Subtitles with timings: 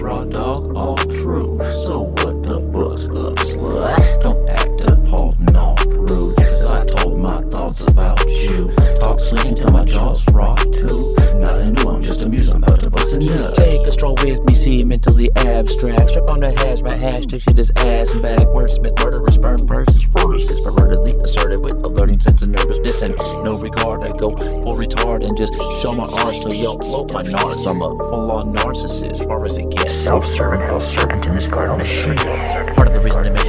[0.00, 1.58] raw dog, all true.
[1.84, 4.26] So what the fuck's up, slut?
[4.26, 6.36] Don't act appalled, no rude.
[6.36, 8.72] Cause I told my thoughts about you.
[8.98, 11.14] Talk slick until my jaw's raw too.
[11.34, 13.54] Not a new, I'm just amused, I'm about to bust a nut.
[13.56, 16.10] Take a stroll with me, see mentally abstract.
[16.10, 18.40] Strip on the hazmat hashtag shit is ass and back.
[18.40, 24.02] Wordsmith, murderous, burn verses, furnaces, pervertedly assertive with alerting sense of nervousness and no regard.
[24.02, 26.36] I go full retard and just show my art.
[26.42, 27.66] So yo, float my nards.
[27.66, 29.92] I'm a full on narcissist, far as it gets.
[29.92, 32.18] Self serving, hell servant in this garden of shit.
[32.76, 33.39] Part of the reason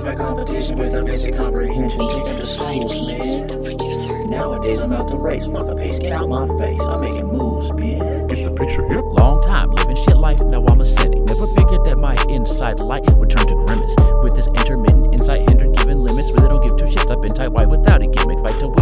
[0.00, 2.08] Have they by competition with a basic comprehension?
[2.08, 4.30] Take them to schools, man.
[4.30, 6.80] Nowadays I'm out to race, fuck a pace, get out my face.
[6.80, 8.28] I'm making moves, bitch.
[8.30, 9.02] Get the picture here?
[9.02, 11.20] Long time living shit life, now I'm a cynic.
[11.28, 13.94] Never figured that my inside light would turn to grimace.
[14.22, 16.32] With this intermittent insight hindered, given limits.
[16.32, 17.10] Really don't give two shits.
[17.10, 18.38] I've been tight white without a gimmick.
[18.38, 18.79] Fight to win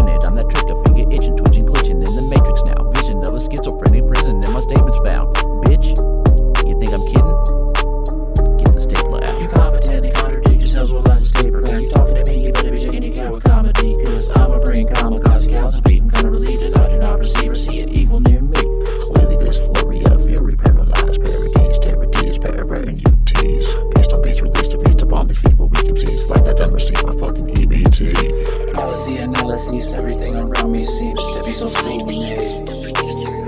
[23.49, 23.95] UTs.
[23.95, 26.53] Based on beats released to beats upon these people, we can see it's like I
[26.53, 28.75] done received my fucking EBT.
[28.75, 32.59] Policy analyses, everything around me seems to be so foolish.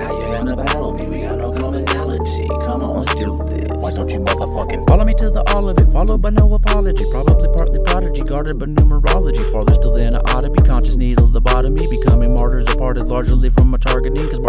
[0.01, 1.06] How you gonna battle me?
[1.06, 2.48] We got no commonality.
[2.48, 3.71] Come on, let's do this.
[3.71, 5.93] Why don't you motherfucking follow me to the all of it?
[5.93, 7.05] Followed by no apology.
[7.11, 9.44] Probably partly prodigy, guarded by numerology.
[9.53, 10.62] Farther still than I ought to be.
[10.62, 11.88] Conscious needle lobotomy.
[11.91, 14.28] Becoming martyrs departed largely from my targeting.
[14.28, 14.41] Cause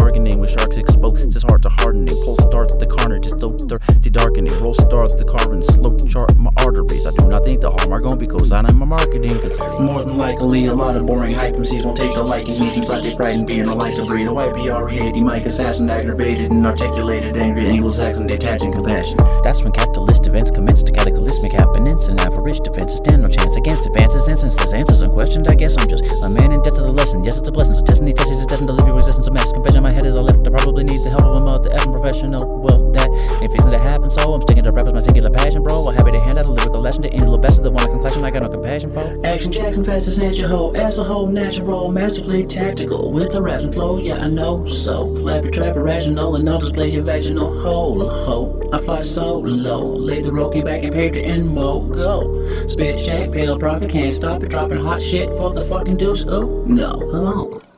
[2.79, 4.53] the carnage, it's so dirty darkening.
[4.61, 7.05] Roll start the carbon, slow chart my arteries.
[7.05, 9.37] I do not think the hallmark gonna be co-sign in my marketing.
[9.41, 12.59] Cause More than likely, a lot of boring hype MCs won't take the liking.
[12.59, 14.27] Me since I take pride in being a light to breed.
[14.27, 19.17] A white BRE80 mic assassin, aggravated and articulated, angry Anglo-Saxon, detaching compassion.
[19.43, 23.85] That's when catalyst events commence to cataclysmic happenings and average defenses stand no chance against
[23.85, 25.47] advances, instances, answers unquestioned.
[25.47, 27.23] I guess I'm just a man in debt to the lesson.
[27.23, 27.75] Yes, it's a blessing.
[27.75, 29.83] So testing these tests is destined to leave you resistance of mass confession.
[29.83, 30.45] My head is all left.
[30.45, 32.50] I probably need the help of a mother effing professional.
[33.41, 35.87] That ain't fixing to happen, so I'm sticking to rap as my singular passion, bro.
[35.87, 37.81] I'm happy to hand out a lyrical lesson to any little best of the one
[37.81, 39.25] I can clash and I got no compassion for.
[39.25, 43.61] Action Jackson, fast as your hoe, as a whole, natural, masterfully tactical, with the rap
[43.61, 45.15] and flow, yeah, I know so.
[45.15, 48.69] Flap your trap, irrational, and I'll display your vaginal hole, ho.
[48.71, 52.67] I fly so low, lay the rocky back and to end mo, go.
[52.67, 56.63] Spit shack, pale profit, can't stop it, dropping hot shit for the fucking deuce, oh,
[56.67, 57.70] no, come on.